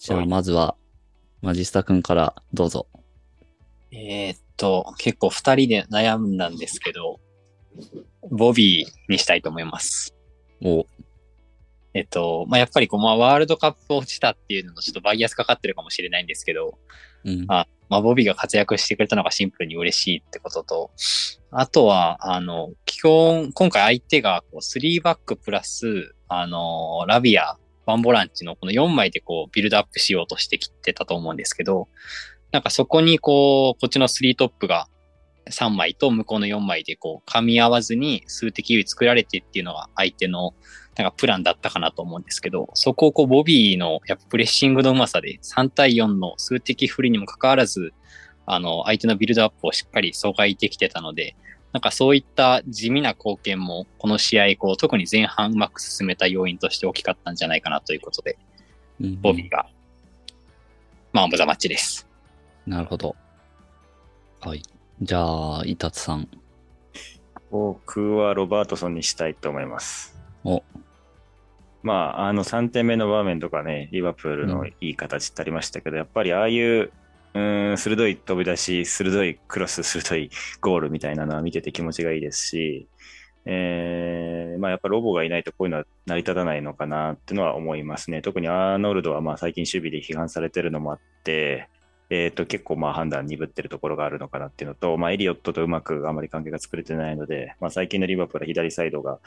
[0.00, 0.76] じゃあ、はいまずは、
[1.42, 2.86] マジスタ君からどうぞ。
[3.92, 7.20] えーっと、結構二人で悩んだんですけど、
[8.30, 10.16] ボビーにしたいと思います。
[10.64, 10.86] お、
[11.92, 16.78] えっと、まあ、やっぱりこう、まあ、ワールドカップ落ちたっていうののちょっとバイアスかかってるかもしれないんですけど、
[17.24, 17.44] うん。
[17.48, 20.90] あまあ、ボビーが活躍してくれたのがシンプルに嬉しいってことと、
[21.50, 27.58] あとは、あの、基本、今回相手がこう3バックプラス、あの、ラビア、
[27.90, 31.88] ワンボランチのこの4枚でこう、ビルドアップしようとしてきてたと思うんですけど、
[32.52, 34.88] なんかそこにこう、こっちの3トップが
[35.50, 40.54] 3枚と向こうの4枚でこう、噛み合わずに数的優位作られてっていうのが相手の
[40.96, 47.92] なんかプランだったかなと思うんですけど、そこをこうボビーのやっぱプレッシングのうまさで3対4の数的不利にもかかわらず、
[48.46, 51.36] あの、相手のビルドアップをしっかり阻害できてたので、
[51.72, 58.38] なんかそういった地味な貢献もこの試合、こう特に前半うまく進めた要因として大きかったんじゃないかなということで、
[59.00, 59.66] うんボビーが、
[61.12, 62.06] まあ、オブザマッチです。
[62.66, 63.16] なるほど。
[64.40, 64.62] はい。
[65.00, 66.28] じゃあ、イタツさん。
[67.50, 70.16] 僕はロバートソンにしたいと思います。
[70.44, 70.62] お、
[71.82, 76.92] まあ、あの3点目の場面とかね、リバプールのいい形ってありましたけど、やっぱりああいう、
[77.34, 82.88] うん、鋭い飛び出し、鋭いクロス、鋭いゴールみたいなのは見てて気持ちがいいですし、
[83.46, 88.20] えー、まあやっぱロボがいないとこういうのは成り立たないのかなっていうのは思いますね。
[88.20, 91.68] 特にアーノルドはまあ最近守備で批判されてるのもあって、
[92.10, 99.20] えっ、と結構まあ判断鈍ってるところがあるのかなっていうのと、まあエリオットとうまくあまり関係が作れてないので、まあ最近のリバプールは左サイドが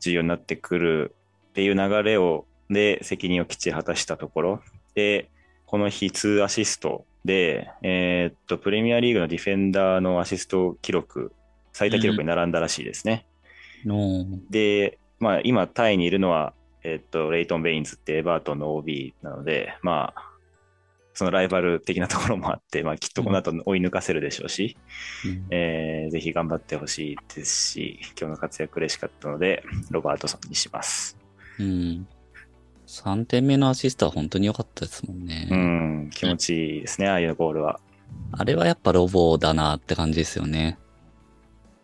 [0.00, 1.14] 重要になってくる
[1.50, 4.60] っていう流れを、で、責任をきっちり果たしたところ。
[4.94, 5.30] で、
[5.66, 11.34] この日2アシストで、えーっと、プレミアリーグのディフェンダーのアシスト記録、
[11.74, 13.26] 最多記録に並んだらしいですね。
[13.84, 20.30] ので、まあ今タイにいるのは、えーっと、レイトン・ベインズってエバートンの OB なので、まあ、
[21.12, 24.78] そのライバル的なところもあって、まあきっとこの後追い抜かせるでしょうし、
[25.26, 31.18] うんえーぜひ頑張ってほしいですし、今日の活躍嬉しかったので、ロバートソンにします。
[31.58, 32.08] うん。
[32.88, 35.46] 3点目のアシストは本当に良かったですもんね。
[35.50, 37.80] うん、気持ちいいですね、ああいうゴールは。
[38.32, 40.78] あれはやっぱロボだなって感じですよね。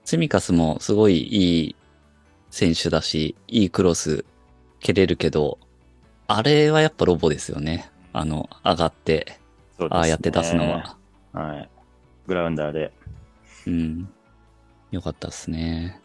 [0.07, 1.77] ツミカスもすごいいい
[2.51, 4.25] 選手だし、いいクロス
[4.81, 5.59] 蹴れるけど、
[6.27, 7.91] あれはやっぱロボですよね。
[8.15, 9.39] あの、上がって、
[9.79, 10.97] ねああやって出すのは。。
[11.35, 11.69] はい。
[12.27, 12.93] グラウンダーで。
[13.67, 14.09] うん。
[14.91, 16.01] よかったですね。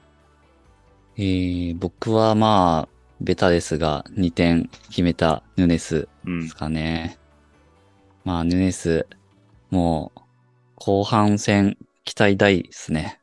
[1.15, 6.55] えー、僕はまあ、ベタですが、2点決めたヌネスうんです。
[6.55, 7.17] かね。
[8.23, 9.07] まあ、ヌネス、
[9.69, 10.21] もう、
[10.75, 13.19] 後半戦期待大ですね。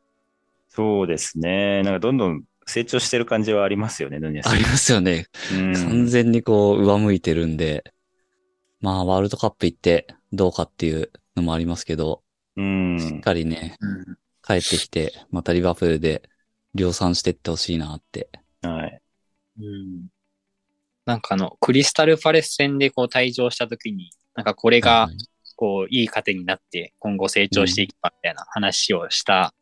[0.68, 1.82] そうですね。
[1.82, 4.48] なんかどんどん成長してる感じはありますよね、ヌニエス。
[4.48, 5.26] ありますよね。
[5.54, 7.92] うん完全にこう、上向いてるんで。
[8.80, 12.22] まあ、ワールドカップ行ってどうかっていうのもありますけど、
[12.56, 13.00] うん。
[13.00, 14.16] しっかりね、うん。
[14.42, 16.22] 帰ってきて、またリバプールで
[16.74, 18.28] 量産してってほしいなって。
[19.58, 19.66] はい。
[19.66, 20.06] うん。
[21.04, 25.08] なんかあの、クリスタルパレス戦でこう退場した時に、なんかこれが、
[25.56, 29.54] こう、いい糧になって今後成長していくかみたいな話をした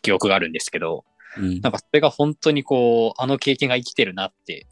[0.00, 1.04] 記憶があるんですけど、
[1.36, 4.66] うんなんかそれが本当にこう、あの経験が生きてるなって、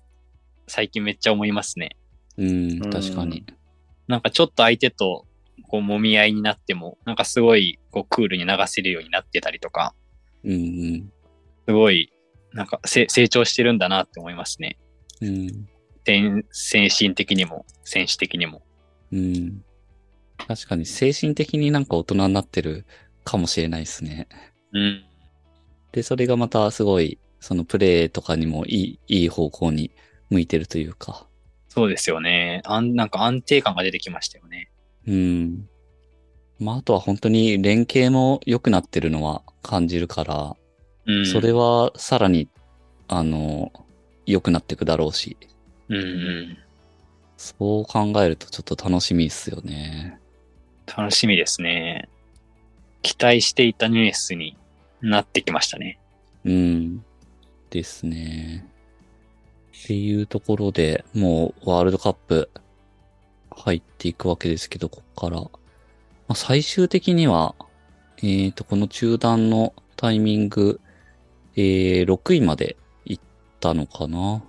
[0.69, 1.97] 最近めっちゃ思いますね。
[2.39, 3.45] うん、確かに。
[4.07, 5.27] なんかちょっと相手と、
[5.69, 9.95] こう、揉み合いになっても、なんかすごい、こう、クールに流せるようになってたりとか、
[10.45, 11.13] うん、
[11.67, 12.13] すごい、
[12.55, 14.79] なんかせ成長してるんだなって思いますね。
[15.21, 15.67] うん、うん、
[16.05, 18.63] 精精神的にも、選手的にも。
[19.13, 19.65] うん。
[20.49, 22.85] 確かに精神的になんか大人になってる
[23.25, 24.29] かもしれないですね。
[24.73, 25.05] うん。
[25.93, 29.93] で、それがまたすごい、そのプレーとかにもいい、いい方向に
[30.31, 31.27] 向いてるというか。
[31.69, 32.63] そうですよね。
[32.65, 34.71] あん、なんか安定感が出てきましたよね。
[35.07, 35.69] うん。
[36.59, 40.57] まあ、あとは本当に連携も良くなってるのは感じるから、
[41.07, 41.27] うん。
[41.27, 42.49] それはさらに、
[43.09, 43.73] あの、
[44.27, 45.37] 良くなっていくだろうし、
[45.89, 46.59] うんうん。
[47.37, 50.19] そう考えるとちょっと楽しみですよね。
[50.87, 52.09] 楽しみですね。
[53.03, 54.57] 期待していたニュースに
[55.01, 55.99] なってきましたね。
[56.45, 57.05] うん。
[57.71, 58.67] ですね。
[59.77, 62.51] っていうところで、もうワールドカップ
[63.51, 65.41] 入っていくわけですけど、ここから。
[65.41, 65.51] ま
[66.29, 67.55] あ、最終的には、
[68.23, 70.81] えっ、と、この中断のタイミング、
[71.57, 73.23] えー、6位まで行っ
[73.61, 74.43] たのかな？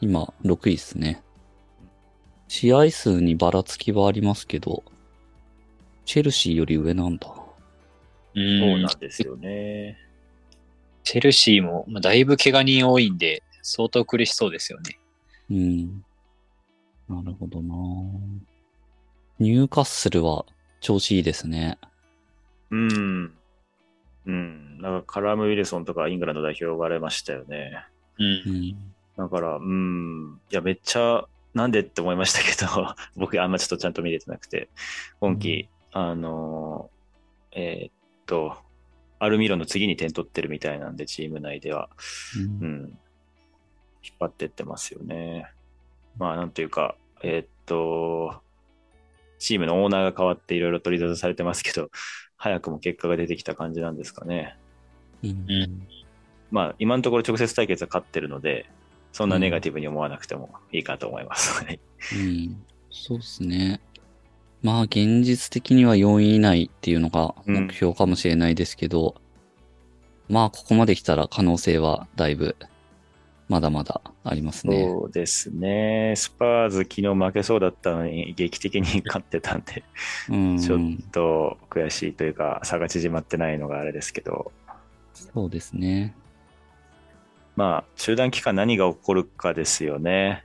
[0.00, 1.22] 今、6位ですね。
[2.48, 4.82] 試合数にばらつきはありますけど、
[6.04, 7.28] チェルシーより上なんだ。
[8.34, 8.60] うん。
[8.60, 9.98] そうなんですよね。
[11.04, 14.98] チェルシーも、まあ、だいぶ怪我人多いんで、相当苦しそうですよね。
[15.50, 16.04] うん。
[17.08, 17.74] なるほどな
[19.38, 20.44] ニューカッスルは
[20.80, 21.78] 調子いいですね。
[22.70, 23.32] うん。
[24.26, 24.78] うん。
[24.80, 27.84] なんかカラム・ウィルソンとかイングランド代表呼ばれましたよね。
[28.18, 28.24] う。
[28.24, 28.76] うんん。
[29.16, 30.40] だから、うん。
[30.50, 34.68] いや、めっちゃ、なんでって思いましたけど、 僕あんまちょっとちゃんと見れてなくて、
[35.20, 37.92] 今季、あのー、えーっ
[38.26, 38.56] と、
[39.18, 41.90] アルミロンの次に点取ってるみたいなんで、チーム内では。
[42.36, 42.98] うんうん。
[44.02, 45.50] 引っ張ってってますよね。
[46.16, 48.42] まあ、なんというか、えーっと、
[49.38, 51.90] チームのオーナーが変わっていろいろ取り沙汰されてますけど、
[52.40, 54.56] 早くも結果が出てきた感じなんですかね。
[55.22, 55.86] うんうん
[56.50, 58.66] まあ、今のところ直接対決は勝ってるので、
[59.12, 61.62] そんなネガティブに思わなくてもいいかと思います。
[61.62, 61.78] はい
[62.14, 62.64] うん。
[62.90, 63.82] そうですね。
[64.62, 69.16] まあ、現実的には4位以内っていうのが目標かもしれないですけど、
[70.30, 72.56] まあ、ここまで来たら可能性はだいぶ、
[73.50, 74.88] まだまだありますね。
[74.88, 76.14] そうですね。
[76.16, 79.82] スパーズ昨日負けそうだったのに劇的に勝ってたんで、
[80.28, 80.58] うん。
[80.58, 84.52] ちょっと悔しいというか、差が縮まってないのがあれですけど、
[85.12, 86.14] そうですね。
[87.56, 90.44] まあ、中断期間何が起こるかですよね。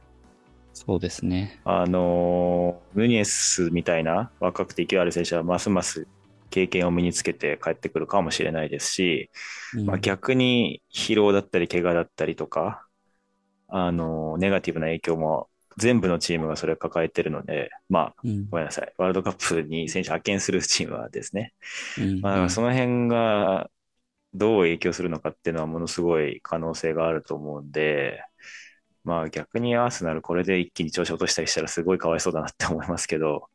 [0.74, 1.60] そうですね。
[1.64, 6.08] あの、ヌニエスみたいな若くて勢いある選手はますます
[6.50, 9.30] 経験を身につけて帰ってくるかもしれないですし、
[9.76, 12.85] うんまあ、逆に疲労だったり怪我だったりとか、
[13.68, 18.94] あの、ネガティブな影響も全部のチームがそれを抱えてるので、まあ、うんごめんなさい。
[18.98, 21.54] ワールドカップに選手派遣するチームはですね。
[21.98, 23.70] うんまあ、その辺が
[24.34, 28.22] どう影響するのかっていうのはものすごい可能性があると思うんで、
[29.04, 33.50] まあ逆にアーセナルこれで一気に調子落としたりしたらすごいかわいそうだなって思いますけど、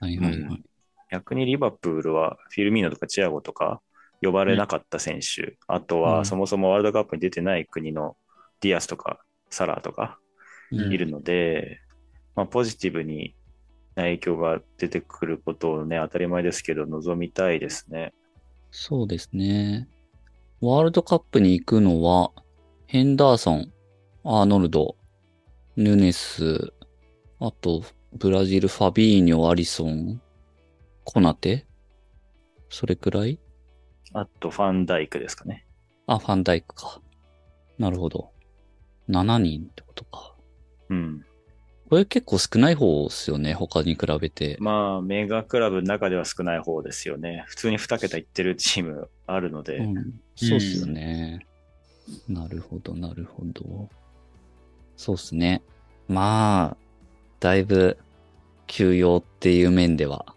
[0.00, 0.40] はいはいはい。
[0.40, 0.64] うん
[1.12, 3.80] 逆にリバプールはフィルミーノとかチアゴとか
[4.22, 8.16] 呼ばれなかった選手、あとうんはそもそもワールドカップに出てない国の
[8.60, 9.20] ディアスとか
[9.50, 10.18] サラーとか
[10.72, 11.80] うんいるので、
[12.34, 13.34] まあ、ポジティブに
[13.96, 18.14] な影響が出てくることをね、当たり前ですけど、望みたいですね。
[18.70, 19.88] そうですね。
[20.60, 22.30] ワールドカップに行くのは、
[22.86, 23.72] ヘンダーソン、
[24.22, 24.96] アーノルド、
[25.76, 26.72] ヌネス、
[27.40, 27.82] あと、
[28.12, 30.20] ブラジル、ファビーニョ、アリソン、
[31.04, 31.66] コナテ
[32.68, 33.40] それくらい？
[34.12, 35.66] あと、ファンダイクですかね。
[36.06, 37.00] あ、ファンダイクか。
[37.78, 38.30] なるほど。
[39.10, 40.34] 7人ってことか。
[40.88, 41.24] うん。
[41.90, 44.56] これ結構少ない方ですよね、他に比べて。
[44.60, 47.44] まあ、メガクラブの中では少ない方ですよね。
[47.48, 51.46] 普通に2桁いってるチームあるので、うん、そうっすよね。
[52.28, 53.88] なるほど、なるほど。
[54.96, 55.62] そうっすね。
[56.06, 56.76] まあ、
[57.40, 57.98] だいぶ
[58.68, 60.36] 休養っていう面では、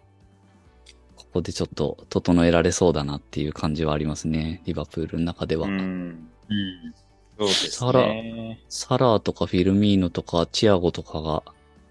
[1.14, 4.60] ここでちょっと整えられそうだなっていう感じはありますね。
[4.64, 5.68] リバプールの中では。
[5.68, 5.74] うん。
[5.74, 6.94] うん。
[7.38, 8.60] そうですサラね。
[8.68, 11.42] サラーとかフィルミーノとかチアゴとかが、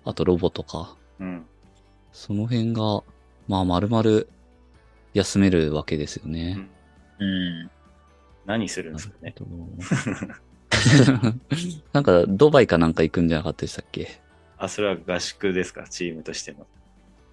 [0.06, 1.46] あとロボとか、うん。
[2.12, 3.04] その辺が、
[3.48, 4.24] まあ丸々
[5.14, 6.68] 休めるわけですよね。
[7.20, 7.70] うん。
[8.46, 9.36] 何するんですかね。
[11.94, 14.20] なんか、ドバイかなんか行くんじゃなかったでしたっけ？
[14.58, 16.66] あ、それは合宿ですか、チームとしての。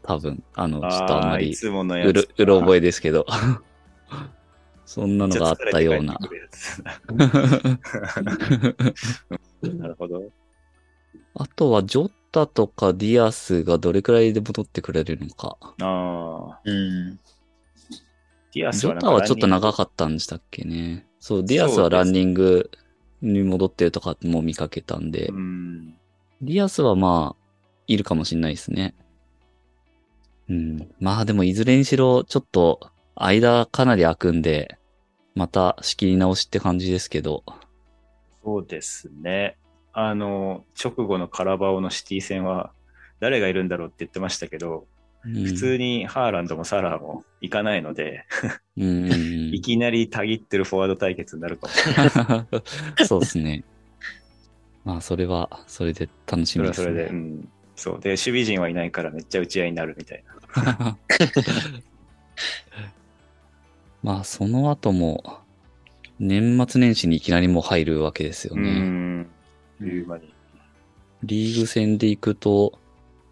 [0.03, 0.43] 多分。
[0.55, 3.27] あの、ちょっとあんまり、つものやつうろ覚ええですけど。
[4.91, 6.19] そんなのがあったような。
[9.63, 10.33] なるほど。
[11.37, 15.57] あとは、ジョッタとかディアスがどれくらいで戻ってくれるのか。
[15.61, 16.61] ああ。
[16.65, 17.15] うん。
[17.15, 21.07] ディアスジョッタはちょっと長っかったんでしたっけね。
[21.21, 22.69] そう、ディアスはランニング
[23.23, 25.35] に戻ってるとかも見かけたんでた。
[25.35, 25.95] う、ん。
[26.43, 27.43] ディアスはまあ、
[27.87, 28.97] いるかもしれないですね。
[30.49, 30.91] うん。
[30.99, 34.80] まあでもいずれにしろ、ちょっと、間かなり空くんで、
[35.41, 37.45] また仕切り直しって感じですけど。
[38.45, 39.57] そうですね。
[39.95, 42.73] あの、直後のカラバオのシティ戦は、
[43.21, 44.87] 誰がいるんだろうって言ってましたけど、
[45.25, 48.27] うん普通にハーランドもサラーも行かないので、
[48.77, 49.09] うん
[49.55, 52.05] いきなりたぎってるフォワード対決になるかもしれな
[53.01, 53.05] い。
[53.09, 53.65] そうですね。
[54.85, 56.85] まあ、それは、それで楽しみです、ね。
[56.85, 57.49] それはそれで、うん。
[57.77, 58.01] そう。
[58.01, 60.99] で、守備陣はいないからめっちゃ打ち合いになるみたいな。
[64.03, 65.41] まあ、その後も、
[66.19, 68.81] 年末年始にいきなりもう入るわけですようね。
[68.81, 69.31] ん。
[69.81, 70.35] いう間に。
[71.23, 72.79] リーグ戦で行くと、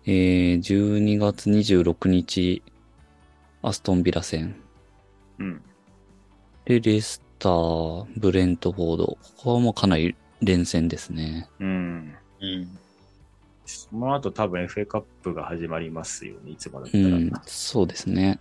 [0.05, 2.63] えー、12月26日、
[3.63, 4.57] アストンビラ戦。
[5.39, 5.63] うん。
[6.65, 9.07] で、レスター、ブレントフォード。
[9.07, 11.49] ここはもうかなり連戦ですね。
[11.61, 12.15] うん。
[12.41, 12.79] うん。
[13.67, 17.05] その後多分 FA カップが始まりますよね、いつもだったら。
[17.05, 18.41] うん、そうですね。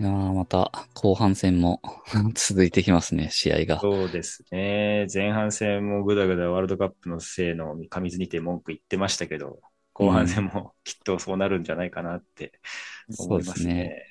[0.00, 1.82] いやーまた後半戦も
[2.34, 3.78] 続いてきますね、試合が。
[3.80, 5.06] そうですね。
[5.12, 9.60] 前半戦もぐだぐだワールドカップのせいの過密にて文句言ってましたけど、
[9.92, 12.60] 後半戦も きっとそうなるんじゃないかなって
[13.18, 14.06] 思いますね。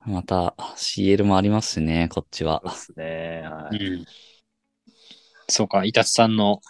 [0.00, 2.72] また CL もありますしね、こっちはそう。
[2.72, 3.42] ですね。
[3.42, 3.76] はい。
[3.76, 4.04] うん。
[5.46, 6.60] そうか、イタツさんの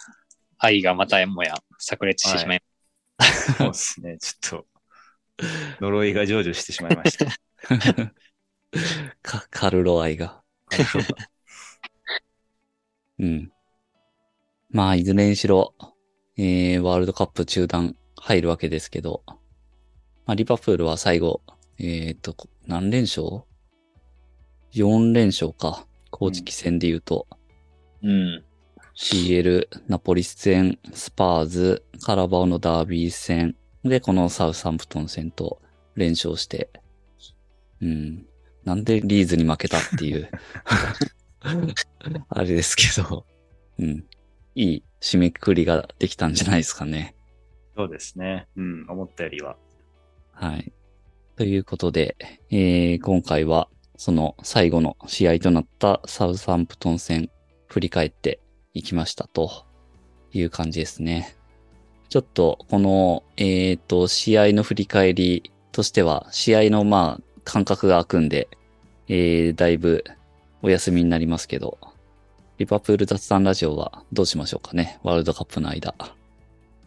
[0.59, 2.61] 愛がまたもや炸裂してしまい、
[3.57, 4.17] そうですね。
[4.19, 4.67] ちょっと、
[5.81, 7.25] 呪いが成就してしまいました。
[9.21, 10.41] かカルロ愛が。
[13.19, 13.51] うん。
[14.69, 15.75] まあ、いずれにしろ、
[16.37, 19.23] えー、ワールドカップ中断入るわけですけど、
[20.25, 21.41] まあ、リバプールは最後、
[21.77, 22.35] えっ、と、
[22.65, 23.43] 何連勝
[24.73, 25.87] ?4 連勝か。
[26.13, 27.27] 公式戦で言うと、
[28.03, 28.43] うん。
[28.95, 35.59] CL、ナポリス戦、スパーズ、カラバオのダービー戦、で、このサウサンプトン戦と
[35.95, 36.69] 連勝して、
[37.83, 38.25] うん。
[38.63, 40.29] なんでリーズに負けたっていう、
[42.29, 43.25] あれですけど、
[43.77, 44.05] うん。
[44.55, 47.15] いい締めくくりができたんじゃないですかね。
[47.75, 48.47] そうですね。
[48.55, 49.57] うん、思ったよりは。
[50.31, 50.71] はい。
[51.35, 52.15] ということで、
[52.51, 53.67] えー今回は
[53.97, 57.29] その最後の試合となったサウサンプトン戦
[57.67, 58.39] 振り返って
[58.73, 59.65] いきましたと
[60.31, 61.35] いう感じですね。
[62.09, 68.47] ちょっとこの、えっ、と、試合の振り返りとしては、試合のまあ間隔が空くんで、
[69.07, 70.03] えー、だいぶ
[70.61, 71.77] お休みになりますけど、
[72.57, 74.99] リバプール雑談ラジオはどうしましょうかね。
[75.03, 75.95] ワールドカップの間。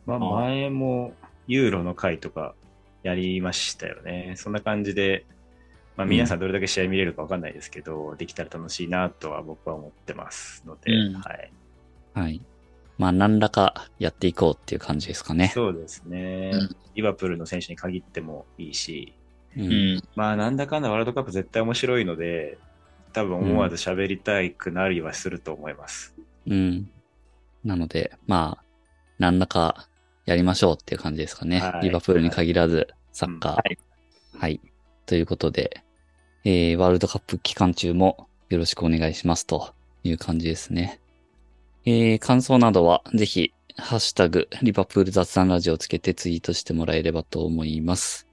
[0.06, 1.12] まあ、あ前も
[1.46, 2.54] ユーロの回とか
[3.02, 4.34] やりましたよね。
[4.36, 5.26] そんな感じで、
[5.96, 11.52] まあ、皆さんどれだけ試合見れるかわかんないですけど、できたら楽しいなとは僕は思ってますので、うんはい。
[12.14, 12.40] はい。
[12.98, 15.50] まあ何らかやっていこうっていう感じですかね。
[15.52, 16.50] そうですね。
[16.54, 19.12] うんリバプールの選手に限ってもいいし、
[19.56, 20.02] ううん。
[20.14, 22.58] まあ、なんだかんだワールドカップ絶対面白いので、
[23.12, 26.14] 多分思わず喋りたくなりはすると思います。
[26.46, 26.90] うん。
[27.64, 28.64] なので、まあ、
[29.18, 29.88] 何らか
[30.26, 31.60] やりましょうっていう感じですかね。
[31.60, 33.52] はいリバプールに限らず、サッカー。
[33.52, 33.78] うんはい
[34.38, 34.60] はい。
[35.06, 35.82] ということで、
[36.44, 39.72] えー、ワールドカップ期間中もよろしくお願いしますと
[40.04, 41.00] いう感じですね。
[41.86, 48.25] えー、感想などはぜひ、ハッシュタグ、リバプール雑談ラジオをつけてツイートしてもらえればと思います。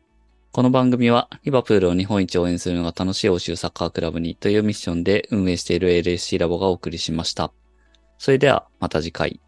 [0.55, 7.51] この番組は、リバプールを日本一応援するのが楽しい欧州サッカークラブにというミッションで運営している LSC ラボがお送りしました。
[8.19, 9.41] それでは、また次回。